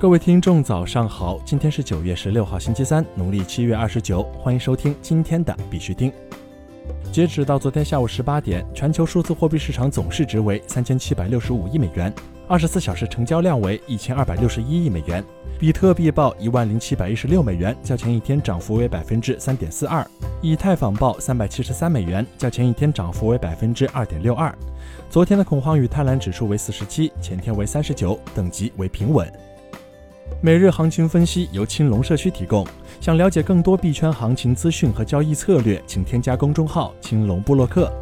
[0.00, 1.38] 各位听众，早上好！
[1.44, 4.22] 今天是九月十六号，星期三，农历七月二十九。
[4.38, 6.10] 欢迎收听今天的必须听。
[7.12, 12.10] 截止到昨天下午十八点，全球数字货币市场总市值为三千七百六十五亿美元，
[12.48, 15.22] 二十四小时成交量为一千二百六十一亿美元。
[15.58, 20.02] 比特币报一万零七百一十六美元，较前一天涨幅为百分之三点四二。
[20.40, 24.50] 以太坊报三百七十三美元，较前一天涨幅为百分之二点六二。
[25.10, 29.30] 昨天的恐慌与贪婪指数为四十七，前天为三十九，等级为平稳。
[30.42, 32.66] 每日行情分析由青龙社区提供。
[32.98, 37.92] 想了解更多币圈行情资讯和交易策略，请添加公众号“青龙布洛克”。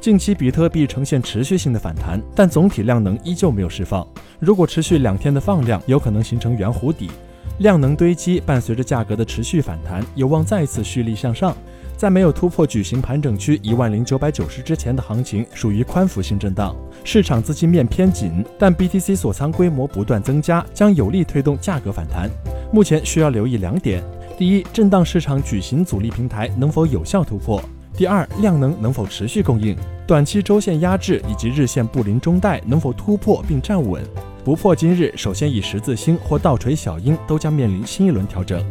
[0.00, 4.06] 近期比特币呈现持续性的反弹，但总体量能依旧没有释放。
[4.38, 7.10] 如果持续两天的放量，有可能形成圆弧底，
[7.58, 11.52] 量能堆积，伴随着价格的持续反弹，有望再次蓄力向上。
[11.96, 22.30] 在没有突破矩形盘整区一万零九百九十之前的行情属于宽幅性震荡，市场资金面偏紧，但 BTC 锁仓规模不断增加，将有力推动价格反弹。
[22.70, 24.04] 目前需要留意两点：
[24.36, 27.58] 第一，震荡市场矩形阻力平台能否有效突破；
[27.96, 29.74] 第二，量能能否持续供应，
[30.06, 34.02] 短期周线压制以及日线布林中带能否突破并站稳。
[34.44, 38.62] 不破今日，首先以十字星或倒锤小鹰都将面临新一轮调整。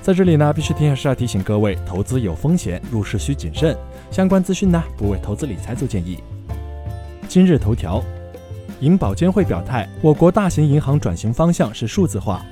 [0.00, 3.76] 在这里呢，必须提示要提醒各位，投资有风险，入市需谨慎。
[4.10, 6.18] 相关资讯呢，不为投资理财做建议。
[7.28, 8.02] 今日头条，
[8.80, 12.42] 银保监会表态，我国大型银行转型方向是数字化。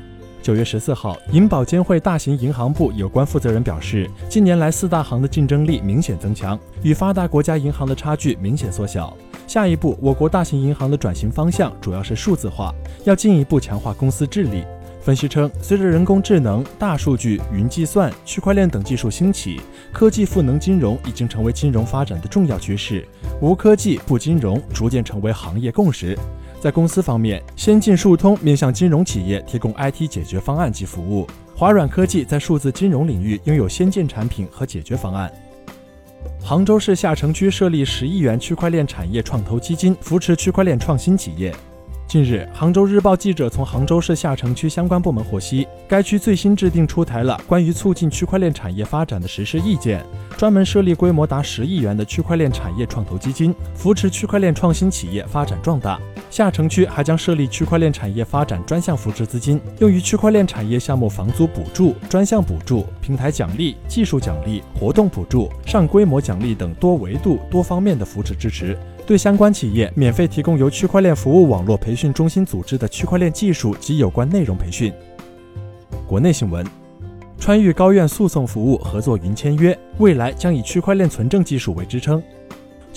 [0.42, 9.16] 九月十四号，银保监会大型银行部有关负责人表示，近年来四大行的竞争力明显增强，与发达国家银行的差距明显缩小。
[9.46, 12.74] 下一步，我国大型银行的转型方向主要是数字化，
[13.04, 14.62] 要进一步强化公司治理。
[15.06, 19.60] 分析称，随着人工智能、大数据、云计算、区块链等技术兴起，
[19.92, 23.06] 科技赋能金融已经成为金融发展的重要趋势。
[23.40, 26.18] 无科技不金融，逐渐成为行业共识。
[26.60, 35.32] 在公司方面，先进数通面向金融企业提供 IT 解决方案及服务；华软科技在数字金融领域拥有先进产品和解决方案。
[36.42, 41.54] 杭州市下城区设立十亿元区块链产业创投基金，扶持区块链创新企业。
[42.08, 50.04] 近日，杭州日报记者从杭州市下城区相关部门获悉，该区最新制定出台了关于促进区块链产业发展的实施意见，
[50.36, 55.98] 专门设立规模达十亿元的区块链产业创投基金，扶持区块链创新企业发展壮大。
[56.30, 68.78] 下城区还将设立区块链产业发展专项扶持资金，用于区块链产业项目房租补助、专项补助、平台奖励、技术奖励、活动补助、上规模奖励等多维度、多方面的扶持支持。
[69.06, 74.92] 对相关企业免费提供由区块链服务网络培训中心组织的区块链技术及有关内容培训。
[76.08, 76.66] 国内新闻：
[77.38, 82.20] 川渝高院诉讼服务合作云签约，未来将以区块链存证技术为支撑。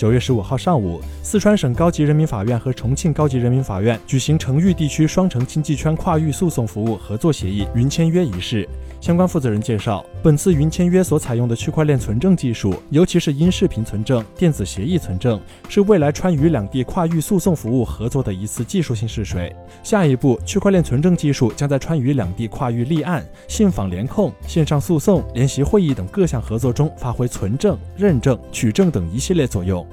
[0.00, 8.66] 九月十五号上午，四川省高级人民法院和重庆高级人民法院举行成渝地区双城经济圈跨域诉讼服务合作协议云签约仪式。
[8.98, 19.54] 相关负责人介绍，本次云签约所采用的区块链存证技术，尤其是音视频存证、电子协议存证，是未来川渝两地跨域诉讼服务合作的一次技术性试水。
[19.82, 29.86] 下一步，区块链存证技术将在川渝两地跨域立案、信访联控、线上诉讼、联席会议等各项合作中发挥存证、认证、取证等一系列作用。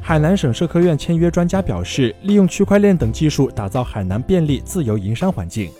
[0.00, 5.70] 海南省社科院签约专家表示，利用区块链等技术打造海南便利自由营商环境。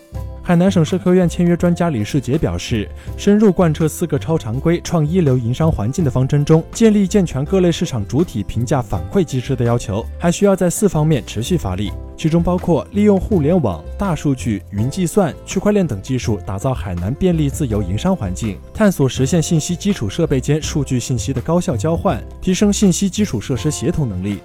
[0.49, 2.89] 海南省社科院签约专家李世杰表示，
[3.19, 24.39] 深入贯彻四个超常规创一流营商环境的方针中，建立健全各类市场主体评价反馈机制的要求，还需要在四方面持续发力，其中包括利用互联网、大数据、云计算、区块链等技术，打造海南便利自由营商环境，探索实现信息基础设备间数据信息的高效交换，提升信息基础设施协同能力。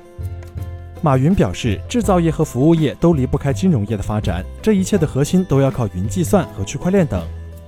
[1.03, 7.21] 马云表示，制造业和服务业都离不开金融业的发展，这一切的核心都要靠云计算和区块链等。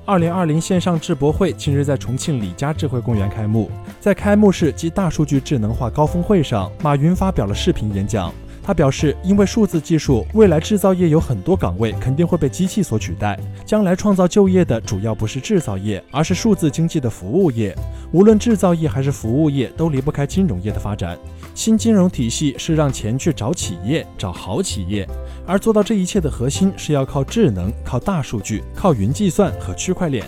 [0.05, 3.69] 二零二零线上智博会近日在重庆李家智慧公园开幕，
[3.99, 8.33] 在开幕式及大数据智能化高峰会上，马云发表了视频演讲。
[8.65, 13.39] 他表示，因为数字技术，未来制造业有很多岗位肯定会被机器所取代。
[13.63, 17.75] 将来创造就业的主要不是制造业，而是数字经济的服务业。
[18.11, 21.15] 无论制造业还是服务业，都离不开金融业的发展。
[21.53, 25.07] 新金融体系是让钱去找企业，找好企业。
[25.45, 30.25] 而做到这一切的核心，是要靠智能、靠大数据、靠云计算和区块链。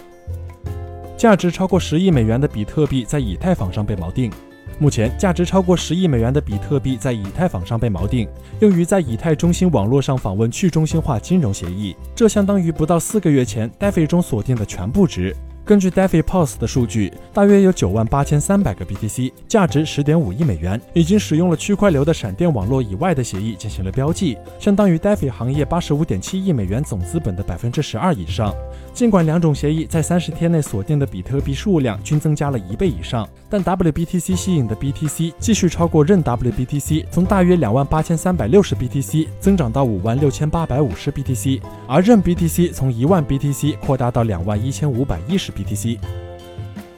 [1.18, 4.32] 价值超过十亿美元的比特币在以太坊上被锚定。
[4.80, 8.28] 目前，价值超过十亿美元的比特币在以太坊上被锚定，
[8.60, 11.96] 用于在以太中心网络上访问去中心化金融协议。
[12.16, 15.36] 这相当于不到四个月前 DeFi 中锁定的全部值。
[15.68, 28.56] 根据 DeFi Pulse 的数据，大约有九万八千三百个 BTC，价值十点五亿美元，已经使用了区块流的闪电网络以外的协议进行了标记，相当于 DeFi 行业八十五点七亿美元总资本的百分之十二以上。
[28.94, 45.98] 尽管两种协议在三十天内锁定的比特币数量均增加了一倍以上，但 WBTC 吸引的 BTC 继续超过任 WBTC，从大约两万八千三百六十 BTC 增长到五万六千八百五十 BTC，而任 BTC 从一万 BTC 扩大到两万一千五百一十 BTC。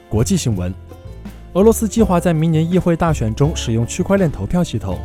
[0.08, 0.74] 国际新闻：
[1.54, 4.98] 俄罗斯计划在明年议会大选中使用区块链投票系统。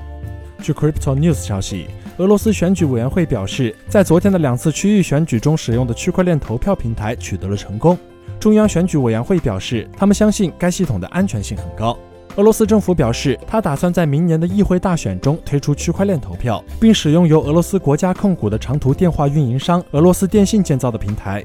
[0.62, 1.88] 据 Crypto News 消息。
[2.18, 7.98] 俄罗斯选举委员会表示，在昨天的两次区域选举中使用的区块链投票平台取得了成功。
[8.40, 11.98] 中央选举委员会表示，他们相信该系统的安全性很高。
[12.38, 21.44] 俄罗斯政府表示，他打算在明年的议会大选中推出区块链投票，并使用由俄罗斯国家控股的长途电话运营商俄罗斯电信建造的平台。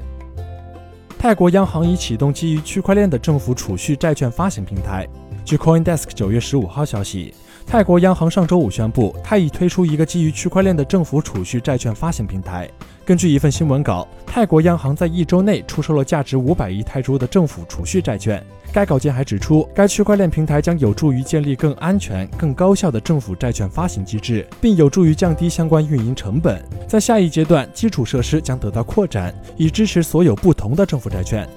[1.21, 5.07] 泰国央行已启动基于区块链的政府储蓄债券发行平台。
[5.45, 7.31] 据 CoinDesk 九月十五号消息。
[7.65, 12.69] 泰国央行上周五宣布，它已推出一个基于区块链的政府储蓄债券发行平台。
[13.05, 18.43] 根据一份新闻稿，泰国央行在一周内出售了价值五百亿泰铢的政府储蓄债券。
[18.73, 26.61] 该稿件还指出，该区块链平台将有助于建立更安全、更高效的政府债券发行机制，并有助于降低相关运营成本。
[26.87, 31.47] 在下一阶段，基础设施将得到扩展，以支持所有不同的政府债券。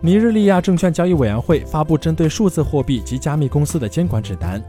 [0.00, 4.62] 尼日利亚证券交易委员会发布针对数字货币及加密公司的监管指南。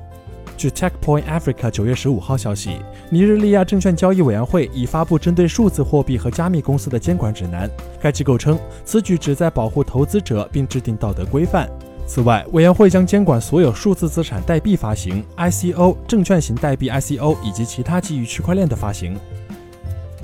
[0.59, 2.71] 据 TechPoint Africa 九月十五号消息，
[3.09, 7.71] 尼日利亚证券交易委员会已发布针对数字货币和加密公司的监管指南。
[8.01, 11.69] 该机构称，此举旨在保护投资者并制定道德规范。
[12.05, 19.17] 此外，委员会将监管所有数字资产代币发行、ICO、证券型代币 ICO 以及其他基于区块链的发行。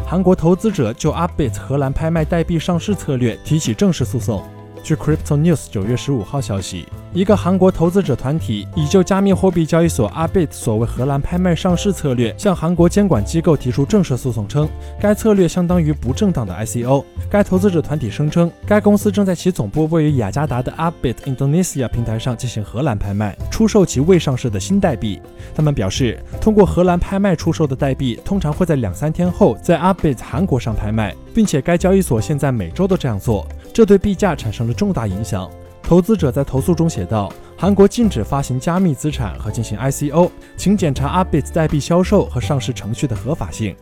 [0.05, 4.43] 韩国投资者就 Upbit 荷兰拍卖代币上市策略提起正式诉讼。
[4.83, 6.85] 据 Crypto News 九月十五号消息，
[7.15, 14.67] 一个韩国投资者团体已就加密货币交易所 Arbit 所谓荷兰拍卖上市策略向韩国监管机构提出正式诉讼，称
[14.99, 17.05] 该策略相当于不正当的 ICO。
[17.29, 25.21] 该投资者团体声称，该公司正在其总部位于雅加达的 Arbit Indonesia 平台上进行荷兰拍卖，出售其未上市的新代币。
[25.55, 33.47] 他们表示，通过荷兰拍卖出售的代币通常会在两三天后在 Arbit 韩国上拍卖，并且该交易所现在每周都这样做。
[33.73, 35.49] 这对币价产生了重大影响。
[35.87, 43.75] 投资者在投诉中写道：“韩国禁止发行加密资产和进行 ICO，请检查 Arbit 代币销售和上市程序的合法性。”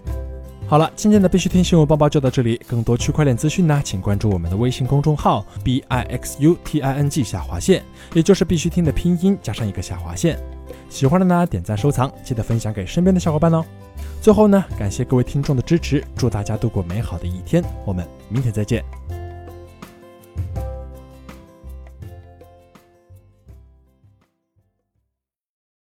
[0.67, 2.59] 好了，今天的必须听新闻播报就到这里。
[2.67, 7.81] 更多区块链资讯呢，请关注我们的微信公众号 b i x u t i n g 下划线，
[8.13, 10.37] 也就是必须听的拼音加上一个下划线。
[10.89, 13.63] 喜欢的呢，点赞收藏，记得分享给身边的小伙伴哦。
[14.19, 17.63] 最后呢，感谢各位听众的支持，祝大家度过美好的一天。
[17.85, 18.83] 我们明天再见。